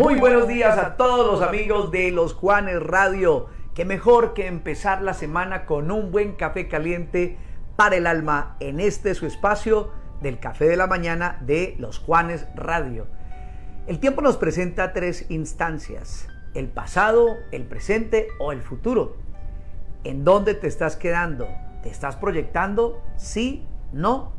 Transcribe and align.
Muy 0.00 0.14
buenos 0.14 0.48
días 0.48 0.78
a 0.78 0.96
todos 0.96 1.26
los 1.26 1.46
amigos 1.46 1.90
de 1.90 2.10
los 2.10 2.32
Juanes 2.32 2.82
Radio. 2.82 3.48
Qué 3.74 3.84
mejor 3.84 4.32
que 4.32 4.46
empezar 4.46 5.02
la 5.02 5.12
semana 5.12 5.66
con 5.66 5.90
un 5.90 6.10
buen 6.10 6.36
café 6.36 6.68
caliente 6.68 7.36
para 7.76 7.96
el 7.96 8.06
alma 8.06 8.56
en 8.60 8.80
este 8.80 9.14
su 9.14 9.26
espacio 9.26 9.90
del 10.22 10.40
café 10.40 10.64
de 10.68 10.78
la 10.78 10.86
mañana 10.86 11.36
de 11.42 11.76
los 11.78 11.98
Juanes 11.98 12.46
Radio. 12.54 13.08
El 13.86 14.00
tiempo 14.00 14.22
nos 14.22 14.38
presenta 14.38 14.94
tres 14.94 15.26
instancias, 15.28 16.28
el 16.54 16.68
pasado, 16.68 17.36
el 17.52 17.64
presente 17.64 18.28
o 18.38 18.52
el 18.52 18.62
futuro. 18.62 19.18
¿En 20.04 20.24
dónde 20.24 20.54
te 20.54 20.66
estás 20.66 20.96
quedando? 20.96 21.46
¿Te 21.82 21.90
estás 21.90 22.16
proyectando? 22.16 23.02
¿Sí? 23.18 23.66
¿No? 23.92 24.32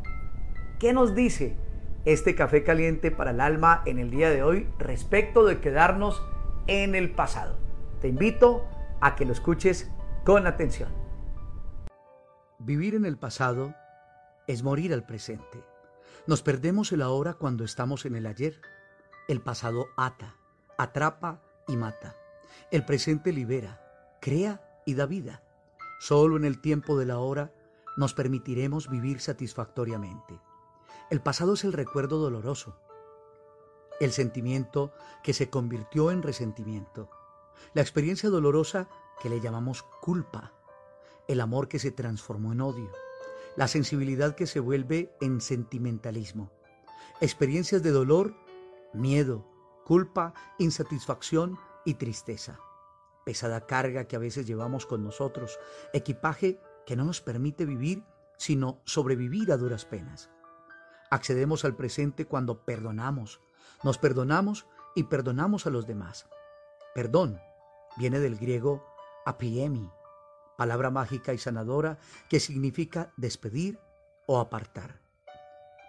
¿Qué 0.80 0.92
nos 0.92 1.14
dice 1.14 1.56
este 2.06 2.36
café 2.36 2.64
caliente 2.64 3.12
para 3.12 3.32
el 3.32 3.42
alma 3.42 3.84
en 3.86 4.00
el 4.00 4.10
día 4.10 4.30
de 4.30 4.44
hoy 4.44 4.68
respecto 4.80 5.46
de 5.46 5.60
quedarnos 5.60 6.24
en 6.68 6.96
el 6.96 7.12
pasado? 7.12 7.58
Te 8.02 8.08
invito 8.08 8.66
a 9.02 9.16
que 9.16 9.26
lo 9.26 9.34
escuches 9.34 9.90
con 10.26 10.48
atención. 10.48 10.90
Vivir 12.60 12.96
en 12.96 13.06
el 13.06 13.18
pasado 13.18 13.74
es 14.48 14.64
morir 14.64 14.94
al 14.94 15.06
presente. 15.06 15.64
Nos 16.28 16.44
perdemos 16.44 16.92
el 16.92 17.02
ahora 17.02 17.34
cuando 17.34 17.64
estamos 17.64 18.06
en 18.06 18.16
el 18.16 18.28
ayer. 18.28 18.62
El 19.28 19.42
pasado 19.42 19.88
ata, 19.98 20.36
atrapa 20.78 21.42
y 21.68 21.78
mata. 21.78 22.16
El 22.70 22.86
presente 22.86 23.34
libera, 23.34 23.82
crea 24.22 24.62
y 24.86 24.94
da 24.94 25.06
vida. 25.06 25.44
Solo 26.00 26.38
en 26.38 26.46
el 26.46 26.62
tiempo 26.62 26.98
de 26.98 27.06
la 27.06 27.20
hora 27.20 27.52
nos 27.98 28.14
permitiremos 28.14 28.90
vivir 28.90 29.20
satisfactoriamente. 29.20 30.40
El 31.12 31.20
pasado 31.20 31.56
es 31.56 31.66
el 31.66 31.74
recuerdo 31.74 32.20
doloroso, 32.20 32.74
el 34.00 34.14
sentimiento 34.14 34.94
que 35.24 35.34
se 35.34 35.50
convirtió 35.50 36.10
en 36.10 36.24
resentimiento, 36.24 37.10
la 37.74 37.82
experiencia 37.82 38.30
dolorosa 38.30 38.88
que 39.22 39.30
le 39.30 39.42
llamamos 39.42 39.84
culpa, 40.00 40.54
el 41.28 41.42
amor 41.42 41.68
que 41.68 41.80
se 41.80 41.92
transformó 41.92 42.54
en 42.54 42.62
odio, 42.62 42.90
la 43.58 43.68
sensibilidad 43.68 44.36
que 44.36 44.48
se 44.48 44.62
vuelve 44.62 45.14
en 45.20 45.42
sentimentalismo, 45.42 46.50
experiencias 47.20 47.84
de 47.84 47.92
dolor, 47.92 48.34
miedo, 48.94 49.46
culpa, 49.84 50.34
insatisfacción 50.60 51.60
y 51.84 51.96
tristeza, 51.96 52.58
pesada 53.26 53.68
carga 53.68 54.06
que 54.06 54.16
a 54.16 54.20
veces 54.20 54.48
llevamos 54.48 54.86
con 54.86 55.04
nosotros, 55.04 55.60
equipaje 55.92 56.62
que 56.86 56.96
no 56.96 57.04
nos 57.04 57.20
permite 57.20 57.66
vivir, 57.66 58.02
sino 58.38 58.82
sobrevivir 58.86 59.52
a 59.52 59.58
duras 59.58 59.84
penas. 59.84 60.30
Accedemos 61.12 61.66
al 61.66 61.76
presente 61.76 62.26
cuando 62.26 62.64
perdonamos, 62.64 63.42
nos 63.84 63.98
perdonamos 63.98 64.66
y 64.96 65.04
perdonamos 65.04 65.68
a 65.68 65.70
los 65.70 65.86
demás. 65.86 66.26
Perdón 66.96 67.40
viene 67.98 68.20
del 68.20 68.38
griego 68.38 68.86
apiemi, 69.26 69.92
palabra 70.58 70.90
mágica 70.90 71.34
y 71.34 71.38
sanadora 71.38 72.00
que 72.30 72.40
significa 72.40 73.12
despedir 73.18 73.78
o 74.26 74.40
apartar. 74.40 75.02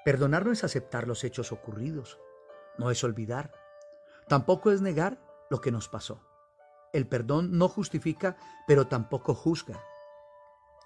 Perdonar 0.05 0.45
no 0.45 0.51
es 0.51 0.65
aceptar 0.65 1.07
los 1.07 1.23
hechos 1.23 1.53
ocurridos, 1.53 2.19
no 2.77 2.91
es 2.91 3.05
olvidar, 3.05 3.53
tampoco 4.27 4.73
es 4.73 4.81
negar 4.81 5.21
lo 5.51 5.61
que 5.61 5.71
nos 5.71 5.89
pasó. 5.89 6.21
El 6.93 7.07
perdón 7.07 7.57
no 7.57 7.69
justifica, 7.69 8.37
pero 8.67 8.89
tampoco 8.89 9.35
juzga. 9.35 9.81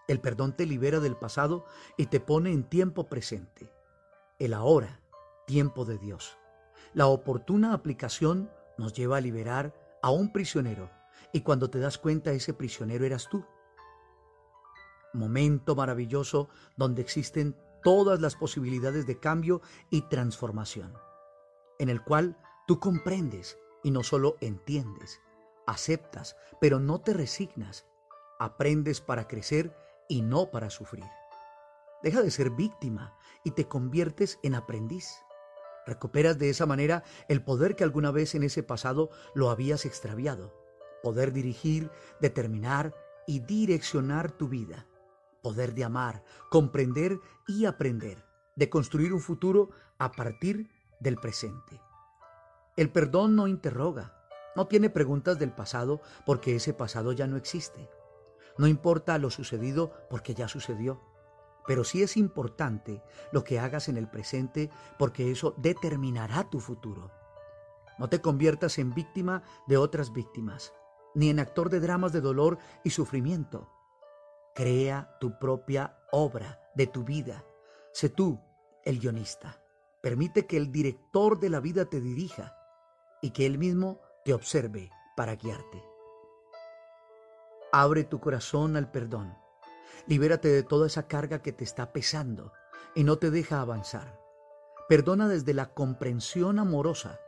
El 0.09 0.21
perdón 0.21 0.55
te 0.55 0.67
libera 0.67 1.01
del 1.01 1.17
pasado 1.17 1.65
y 1.97 2.07
te 2.07 2.21
pone 2.21 2.53
en 2.53 2.65
tiempo 2.65 3.09
presente. 3.09 3.76
El 4.39 4.53
ahora, 4.53 5.01
tiempo 5.47 5.87
de 5.87 5.97
Dios. 5.97 6.37
La 6.93 7.07
oportuna 7.07 7.73
aplicación 7.73 8.51
nos 8.77 8.93
lleva 8.93 9.17
a 9.17 9.23
liberar 9.23 9.75
a 10.03 10.11
un 10.11 10.31
prisionero 10.31 10.91
y 11.33 11.41
cuando 11.41 11.71
te 11.71 11.79
das 11.79 11.97
cuenta 11.97 12.33
ese 12.33 12.53
prisionero 12.53 13.07
eras 13.07 13.31
tú. 13.31 13.47
Momento 15.15 15.75
maravilloso 15.75 16.51
donde 16.77 17.01
existen 17.01 17.57
todas 17.83 18.21
las 18.21 18.37
posibilidades 18.37 19.07
de 19.07 19.19
cambio 19.19 19.63
y 19.89 20.03
transformación, 20.03 20.93
en 21.79 21.89
el 21.89 22.03
cual 22.05 22.37
tú 22.67 22.79
comprendes 22.79 23.59
y 23.83 23.91
no 23.91 24.03
solo 24.03 24.37
entiendes, 24.43 25.19
aceptas, 25.67 26.37
pero 26.61 26.79
no 26.79 27.01
te 27.01 27.15
resignas, 27.15 27.87
aprendes 28.39 29.01
para 29.01 29.29
crecer 29.29 29.75
y 30.11 30.21
no 30.21 30.51
para 30.51 30.69
sufrir. 30.69 31.07
Deja 32.03 32.23
de 32.23 32.31
ser 32.31 32.51
víctima 32.51 33.17
y 33.45 33.53
te 33.53 33.67
conviertes 33.69 34.39
en 34.43 34.55
aprendiz. 34.55 35.09
Recuperas 35.87 36.39
de 36.39 36.51
esa 36.51 36.67
manera 36.67 37.05
el 37.29 37.43
poder 37.43 37.77
que 37.77 37.85
alguna 37.85 38.11
vez 38.11 38.35
en 38.35 38.43
ese 38.43 38.63
pasado 38.63 39.11
lo 39.35 39.51
habías 39.51 39.87
extraviado. 39.87 40.53
Poder 41.03 41.33
dirigir, 41.33 41.91
determinar 42.21 42.95
y 43.27 43.41
direccionar 43.41 44.33
tu 44.33 44.49
vida. 44.49 44.87
Poder 45.43 45.75
de 45.75 45.85
amar, 45.85 46.25
comprender 46.51 47.21
y 47.47 47.67
aprender. 47.67 48.25
De 48.57 48.69
construir 48.69 49.13
un 49.13 49.21
futuro 49.21 49.71
a 49.99 50.11
partir 50.13 50.69
del 51.01 51.17
presente. 51.17 51.81
El 52.77 52.91
perdón 52.91 53.37
no 53.37 53.47
interroga, 53.47 54.17
no 54.57 54.67
tiene 54.67 54.91
preguntas 54.91 55.39
del 55.39 55.53
pasado 55.53 56.01
porque 56.25 56.57
ese 56.57 56.73
pasado 56.73 57.13
ya 57.13 57.27
no 57.27 57.37
existe. 57.37 57.89
No 58.59 58.67
importa 58.67 59.19
lo 59.19 59.31
sucedido 59.31 59.93
porque 60.09 60.35
ya 60.35 60.49
sucedió. 60.49 61.01
Pero 61.67 61.85
sí 61.85 62.03
es 62.03 62.17
importante 62.17 63.03
lo 63.33 63.45
que 63.45 63.59
hagas 63.59 63.89
en 63.89 63.97
el 63.97 64.09
presente 64.09 64.71
porque 64.99 65.31
eso 65.31 65.55
determinará 65.57 66.49
tu 66.49 66.61
futuro. 66.61 67.11
No 67.99 68.09
te 68.09 68.21
conviertas 68.21 68.79
en 68.79 68.95
víctima 68.95 69.43
de 69.67 69.77
otras 69.77 70.13
víctimas, 70.13 70.73
ni 71.15 71.31
en 71.31 71.41
actor 71.41 71.71
de 71.71 71.81
dramas 71.81 72.13
de 72.13 72.21
dolor 72.21 72.59
y 72.85 72.91
sufrimiento. 72.91 73.71
Crea 74.55 75.17
tu 75.21 75.39
propia 75.39 75.99
obra 76.13 76.61
de 76.75 76.87
tu 76.87 77.05
vida. 77.05 77.45
Sé 77.93 78.09
tú 78.11 78.41
el 78.85 79.01
guionista. 79.01 79.61
Permite 80.03 80.47
que 80.47 80.57
el 80.57 80.71
director 80.71 81.41
de 81.41 81.51
la 81.51 81.61
vida 81.61 81.87
te 81.87 82.01
dirija 82.01 82.55
y 83.21 83.31
que 83.31 83.47
él 83.47 83.59
mismo 83.59 84.01
te 84.25 84.35
observe 84.35 84.91
para 85.17 85.35
guiarte. 85.35 85.83
Abre 87.73 88.05
tu 88.05 88.21
corazón 88.21 88.77
al 88.77 88.91
perdón. 88.91 89.37
Libérate 90.07 90.49
de 90.49 90.63
toda 90.63 90.87
esa 90.87 91.07
carga 91.07 91.43
que 91.43 91.53
te 91.53 91.65
está 91.65 91.93
pesando 91.93 92.53
y 92.95 93.05
no 93.05 93.19
te 93.19 93.31
deja 93.31 93.61
avanzar. 93.61 94.21
Perdona 94.89 95.29
desde 95.29 95.55
la 95.55 95.75
comprensión 95.75 96.59
amorosa, 96.59 97.21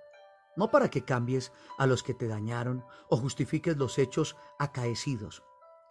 no 0.56 0.70
para 0.70 0.90
que 0.90 1.04
cambies 1.04 1.52
a 1.76 1.86
los 1.86 2.02
que 2.02 2.14
te 2.14 2.28
dañaron 2.28 2.84
o 3.08 3.16
justifiques 3.16 3.76
los 3.76 3.98
hechos 3.98 4.36
acaecidos. 4.58 5.42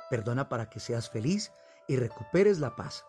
Perdona 0.09 0.49
para 0.49 0.69
que 0.69 0.79
seas 0.79 1.09
feliz 1.09 1.51
y 1.87 1.97
recuperes 1.97 2.59
la 2.59 2.75
paz. 2.75 3.05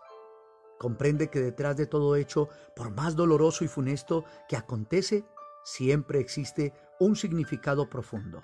Comprende 0.79 1.31
que 1.31 1.41
detrás 1.41 1.77
de 1.77 1.87
todo 1.87 2.17
hecho, 2.17 2.49
por 2.77 2.91
más 2.91 3.17
doloroso 3.17 3.65
y 3.65 3.69
funesto 3.69 4.25
que 4.49 4.57
acontece, 4.57 5.25
siempre 5.65 6.21
existe 6.21 6.73
un 7.01 7.17
significado 7.17 7.89
profundo. 7.89 8.41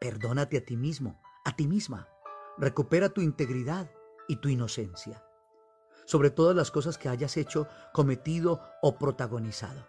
Perdónate 0.00 0.58
a 0.58 0.64
ti 0.64 0.76
mismo, 0.76 1.20
a 1.44 1.56
ti 1.56 1.66
misma. 1.66 2.08
Recupera 2.58 3.08
tu 3.08 3.20
integridad 3.20 3.90
y 4.30 4.36
tu 4.36 4.48
inocencia. 4.48 5.24
Sobre 6.04 6.30
todas 6.30 6.54
las 6.54 6.70
cosas 6.70 6.98
que 6.98 7.08
hayas 7.08 7.36
hecho, 7.36 7.66
cometido 7.92 8.62
o 8.80 8.96
protagonizado. 8.96 9.88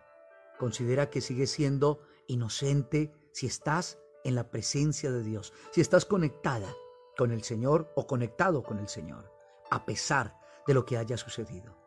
Considera 0.57 1.11
que 1.11 1.21
sigues 1.21 1.51
siendo 1.51 2.01
inocente 2.27 3.13
si 3.33 3.45
estás 3.45 3.99
en 4.23 4.33
la 4.33 4.49
presencia 4.49 5.11
de 5.11 5.21
Dios, 5.21 5.53
si 5.71 5.79
estás 5.79 6.05
conectada 6.05 6.73
con 7.17 7.31
el 7.31 7.43
Señor 7.43 7.91
o 7.95 8.07
conectado 8.07 8.63
con 8.63 8.79
el 8.79 8.89
Señor, 8.89 9.31
a 9.69 9.85
pesar 9.85 10.39
de 10.65 10.73
lo 10.73 10.85
que 10.85 10.97
haya 10.97 11.17
sucedido. 11.17 11.77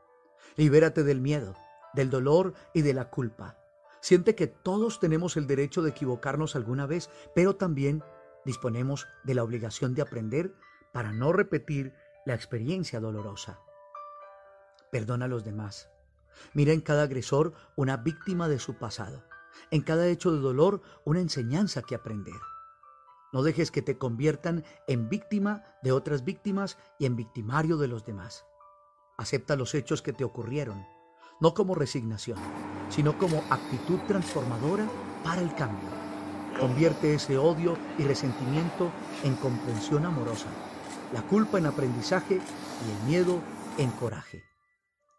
Libérate 0.55 1.03
del 1.03 1.21
miedo, 1.21 1.56
del 1.93 2.09
dolor 2.09 2.55
y 2.73 2.83
de 2.83 2.95
la 2.95 3.11
culpa. 3.11 3.59
Siente 4.01 4.37
que 4.37 4.47
todos 4.47 5.01
tenemos 5.01 5.37
el 5.37 5.49
derecho 5.49 5.83
de 5.83 5.91
equivocarnos 5.91 6.55
alguna 6.55 6.87
vez, 6.87 7.11
pero 7.35 7.56
también 7.56 8.05
disponemos 8.45 9.09
de 9.25 9.35
la 9.35 9.43
obligación 9.43 9.95
de 9.97 10.03
aprender 10.03 10.55
para 10.93 11.11
no 11.12 11.33
repetir 11.33 11.93
la 12.25 12.35
experiencia 12.35 13.00
dolorosa. 13.00 13.61
Perdona 14.91 15.26
a 15.26 15.29
los 15.29 15.44
demás. 15.44 15.91
Mira 16.53 16.73
en 16.73 16.81
cada 16.81 17.03
agresor 17.03 17.53
una 17.76 17.97
víctima 17.97 18.49
de 18.49 18.59
su 18.59 18.75
pasado, 18.75 19.25
en 19.71 19.82
cada 19.82 20.06
hecho 20.09 20.32
de 20.32 20.38
dolor 20.38 20.82
una 21.05 21.21
enseñanza 21.21 21.82
que 21.82 21.94
aprender. 21.94 22.41
No 23.32 23.43
dejes 23.43 23.71
que 23.71 23.82
te 23.82 23.99
conviertan 23.99 24.65
en 24.87 25.09
víctima 25.09 25.65
de 25.82 25.93
otras 25.93 26.25
víctimas 26.25 26.79
y 26.99 27.06
en 27.06 27.17
victimario 27.17 27.76
de 27.76 27.88
los 27.88 28.05
demás. 28.05 28.47
Acepta 29.19 29.56
los 29.56 29.75
hechos 29.75 30.03
que 30.03 30.12
te 30.12 30.25
ocurrieron, 30.25 30.87
no 31.41 31.53
como 31.53 31.75
resignación, 31.75 32.38
sino 32.88 33.19
como 33.19 33.43
actitud 33.50 33.99
transformadora 34.06 34.87
para 35.23 35.43
el 35.43 35.55
cambio. 35.55 35.88
Convierte 36.59 37.15
ese 37.15 37.37
odio 37.37 37.77
y 37.99 38.05
resentimiento 38.05 38.91
en 39.25 39.35
comprensión 39.37 40.06
amorosa, 40.06 40.49
la 41.15 41.23
culpa 41.23 41.59
en 41.59 41.67
aprendizaje 41.67 42.35
y 42.35 42.91
el 42.91 43.07
miedo 43.07 43.41
en 43.79 43.93
coraje. 43.93 44.43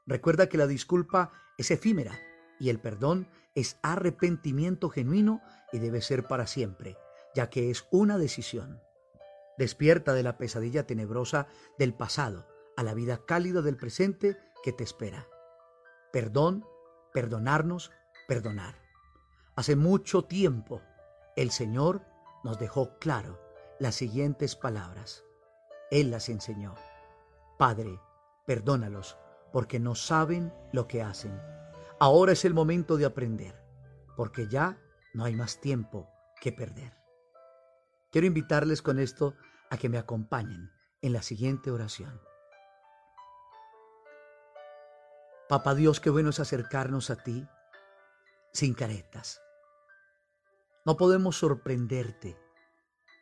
Recuerda 0.06 0.50
que 0.50 0.58
la 0.58 0.68
disculpa 0.68 1.32
es 1.58 1.72
efímera 1.72 2.20
Y 2.60 2.70
el 2.70 2.80
perdón 2.80 3.30
es 3.56 3.78
arrepentimiento 3.82 4.90
genuino 4.90 5.42
y 5.72 5.80
debe 5.80 6.02
ser 6.02 6.28
para 6.28 6.48
siempre, 6.48 6.98
ya 7.34 7.50
que 7.50 7.72
es 7.72 7.88
una 7.92 8.18
decisión. 8.18 8.82
Despierta 9.58 10.14
de 10.14 10.24
la 10.24 10.38
pesadilla 10.38 10.86
tenebrosa 10.86 11.48
del 11.78 11.94
pasado 11.94 12.46
a 12.76 12.84
la 12.84 12.94
vida 12.94 13.26
cálida 13.26 13.62
del 13.62 13.78
presente 13.78 14.38
que 14.64 14.74
te 14.74 14.84
espera. 14.84 15.28
Perdón, 16.12 16.66
perdonarnos, 17.14 17.92
perdonar. 18.28 18.76
Hace 19.56 19.78
mucho 19.78 20.24
tiempo 20.24 20.82
el 21.38 21.52
Señor 21.52 22.02
nos 22.44 22.60
dejó 22.60 22.98
claro 23.00 23.40
las 23.80 23.96
siguientes 23.96 24.56
palabras. 24.58 25.25
Él 25.96 26.12
las 26.12 26.28
enseñó. 26.28 26.76
Padre, 27.58 28.02
perdónalos 28.46 29.18
porque 29.54 29.80
no 29.80 29.96
saben 29.96 30.54
lo 30.74 30.90
que 30.90 31.02
hacen. 31.02 31.42
Ahora 32.02 32.34
es 32.34 32.44
el 32.44 32.54
momento 32.54 32.98
de 32.98 33.06
aprender, 33.06 33.56
porque 34.18 34.50
ya 34.50 34.78
no 35.14 35.24
hay 35.24 35.34
más 35.38 35.62
tiempo 35.62 36.10
que 36.42 36.52
perder. 36.52 36.98
Quiero 38.12 38.28
invitarles 38.28 38.82
con 38.82 39.00
esto 39.00 39.36
a 39.70 39.78
que 39.78 39.88
me 39.88 39.98
acompañen 39.98 40.70
en 41.02 41.14
la 41.14 41.22
siguiente 41.22 41.72
oración. 41.72 42.20
Papá 45.48 45.76
Dios, 45.76 46.02
qué 46.02 46.10
bueno 46.10 46.32
es 46.32 46.42
acercarnos 46.42 47.10
a 47.10 47.24
ti 47.24 47.48
sin 48.52 48.74
caretas. 48.74 49.42
No 50.86 50.98
podemos 50.98 51.38
sorprenderte. 51.38 52.38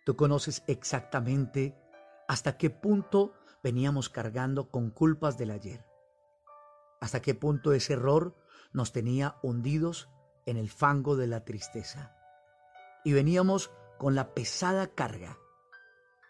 Tú 0.07 0.15
conoces 0.15 0.63
exactamente 0.65 1.82
hasta 2.27 2.57
qué 2.57 2.69
punto 2.69 3.33
veníamos 3.63 4.09
cargando 4.09 4.69
con 4.69 4.89
culpas 4.89 5.37
del 5.37 5.51
ayer. 5.51 5.85
Hasta 7.01 7.21
qué 7.21 7.35
punto 7.35 7.73
ese 7.73 7.93
error 7.93 8.35
nos 8.71 8.91
tenía 8.91 9.37
hundidos 9.41 10.09
en 10.45 10.57
el 10.57 10.69
fango 10.69 11.15
de 11.15 11.27
la 11.27 11.43
tristeza. 11.43 12.15
Y 13.03 13.13
veníamos 13.13 13.71
con 13.97 14.15
la 14.15 14.33
pesada 14.33 14.87
carga 14.87 15.37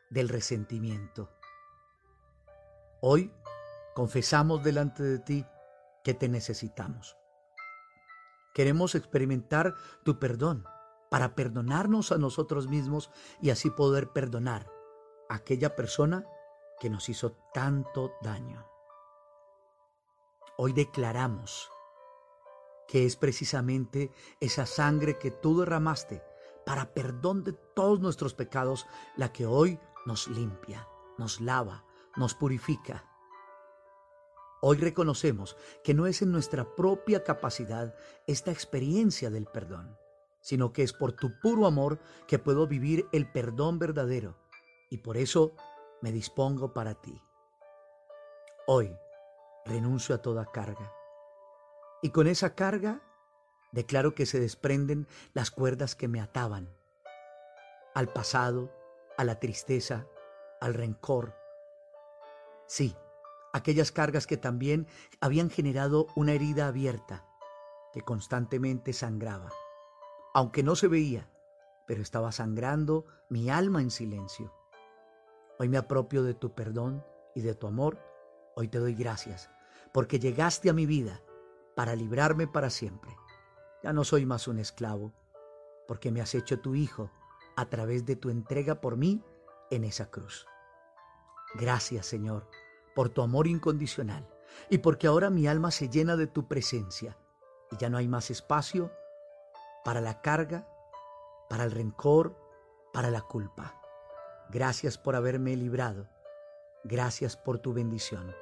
del 0.10 0.30
resentimiento. 0.30 1.32
Hoy 3.02 3.32
confesamos 3.96 4.64
delante 4.64 5.04
de 5.04 5.20
ti 5.20 5.46
que 6.04 6.14
te 6.14 6.28
necesitamos. 6.30 7.18
Queremos 8.54 8.96
experimentar 8.96 9.76
tu 10.04 10.20
perdón 10.20 10.66
para 11.10 11.36
perdonarnos 11.36 12.12
a 12.12 12.18
nosotros 12.18 12.68
mismos 12.68 13.12
y 13.42 13.50
así 13.50 13.70
poder 13.70 14.10
perdonar 14.10 14.73
aquella 15.34 15.76
persona 15.76 16.26
que 16.80 16.90
nos 16.90 17.10
hizo 17.10 17.34
tanto 17.54 18.14
daño. 18.22 18.66
Hoy 20.58 20.74
declaramos 20.74 21.70
que 22.88 23.06
es 23.06 23.16
precisamente 23.16 24.12
esa 24.40 24.66
sangre 24.66 25.18
que 25.18 25.32
tú 25.32 25.60
derramaste 25.60 26.24
para 26.66 26.94
perdón 26.94 27.44
de 27.44 27.54
todos 27.54 28.00
nuestros 28.00 28.34
pecados 28.34 28.86
la 29.16 29.32
que 29.32 29.46
hoy 29.46 29.80
nos 30.06 30.28
limpia, 30.28 30.88
nos 31.18 31.42
lava, 31.42 31.86
nos 32.16 32.36
purifica 32.36 33.10
Hoy 34.66 34.78
reconocemos 34.78 35.58
que 35.84 35.94
no 35.94 36.08
es 36.08 36.22
en 36.22 36.32
nuestra 36.32 36.74
propia 36.78 37.26
capacidad 37.26 37.94
esta 38.28 38.52
experiencia 38.52 39.30
del 39.30 39.46
perdón, 39.46 39.98
sino 40.40 40.72
que 40.72 40.84
es 40.84 40.94
por 40.94 41.12
tu 41.12 41.38
puro 41.42 41.68
amor 41.68 42.00
que 42.30 42.40
puedo 42.40 42.66
vivir 42.66 43.06
el 43.12 43.30
perdón 43.30 43.78
verdadero 43.78 44.38
y 44.94 45.00
por 45.00 45.18
eso 45.18 45.56
me 46.04 46.12
dispongo 46.12 46.72
para 46.72 46.94
ti. 46.94 47.20
Hoy 48.68 48.96
renuncio 49.66 50.14
a 50.14 50.20
toda 50.20 50.46
carga 50.46 50.94
y 52.04 52.12
con 52.12 52.28
esa 52.28 52.54
carga 52.54 53.02
declaro 53.72 54.14
que 54.14 54.28
se 54.28 54.40
desprenden 54.40 55.08
las 55.34 55.50
cuerdas 55.50 55.96
que 55.96 56.08
me 56.08 56.22
ataban 56.22 56.70
al 57.96 58.10
pasado, 58.10 58.72
a 59.18 59.24
la 59.24 59.40
tristeza, 59.40 60.06
al 60.62 60.76
rencor. 60.76 61.34
Sí, 62.68 62.96
aquellas 63.52 63.92
cargas 63.92 64.28
que 64.28 64.38
también 64.38 64.86
habían 65.22 65.50
generado 65.50 66.06
una 66.16 66.34
herida 66.34 66.68
abierta 66.68 67.26
que 67.94 68.02
constantemente 68.02 68.94
sangraba. 68.94 69.50
Aunque 70.36 70.62
no 70.62 70.76
se 70.76 70.88
veía, 70.88 71.32
pero 71.88 72.04
estaba 72.04 72.32
sangrando 72.32 73.08
mi 73.28 73.50
alma 73.50 73.82
en 73.82 73.90
silencio. 73.90 74.54
Hoy 75.60 75.70
me 75.70 75.78
apropio 75.78 76.24
de 76.24 76.34
tu 76.34 76.54
perdón 76.54 77.06
y 77.36 77.42
de 77.42 77.56
tu 77.56 77.68
amor. 77.68 78.00
Hoy 78.56 78.68
te 78.68 78.80
doy 78.80 78.96
gracias, 78.96 79.50
porque 79.94 80.20
llegaste 80.20 80.70
a 80.70 80.74
mi 80.74 80.86
vida 80.86 81.22
para 81.76 81.96
librarme 81.96 82.48
para 82.48 82.70
siempre. 82.70 83.12
Ya 83.84 83.94
no 83.94 84.04
soy 84.04 84.26
más 84.26 84.48
un 84.48 84.60
esclavo, 84.60 85.14
porque 85.88 86.12
me 86.12 86.22
has 86.22 86.36
hecho 86.36 86.60
tu 86.60 86.76
hijo 86.76 87.12
a 87.56 87.66
través 87.70 88.06
de 88.06 88.16
tu 88.16 88.30
entrega 88.30 88.82
por 88.82 88.98
mí 88.98 89.24
en 89.70 89.84
esa 89.84 90.10
cruz. 90.10 90.48
Gracias, 91.56 92.06
Señor 92.06 92.48
por 92.94 93.10
tu 93.10 93.22
amor 93.22 93.48
incondicional 93.48 94.28
y 94.70 94.80
porque 94.80 95.08
ahora 95.08 95.30
mi 95.30 95.48
alma 95.48 95.72
se 95.72 95.90
llena 95.90 96.16
de 96.16 96.28
tu 96.28 96.48
presencia 96.48 97.18
y 97.72 97.78
ya 97.78 97.90
no 97.90 97.98
hay 97.98 98.08
más 98.08 98.30
espacio 98.30 98.92
para 99.84 100.00
la 100.00 100.22
carga, 100.22 100.68
para 101.50 101.64
el 101.64 101.72
rencor, 101.72 102.38
para 102.94 103.10
la 103.10 103.22
culpa. 103.22 103.82
Gracias 104.50 104.98
por 104.98 105.16
haberme 105.16 105.56
librado. 105.56 106.10
Gracias 106.84 107.38
por 107.38 107.60
tu 107.60 107.74
bendición. 107.74 108.36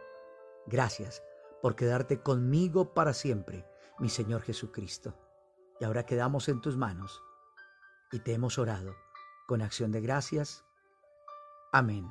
Gracias 0.68 1.24
por 1.62 1.76
quedarte 1.76 2.22
conmigo 2.22 2.94
para 2.94 3.14
siempre, 3.14 3.66
mi 4.00 4.10
Señor 4.10 4.42
Jesucristo. 4.42 5.18
Y 5.80 5.86
ahora 5.86 6.06
quedamos 6.06 6.50
en 6.50 6.62
tus 6.62 6.78
manos 6.78 7.22
y 8.12 8.20
te 8.20 8.34
hemos 8.34 8.58
orado 8.58 8.96
con 9.48 9.62
acción 9.62 9.92
de 9.92 10.02
gracias. 10.02 10.66
Amén. 11.72 12.10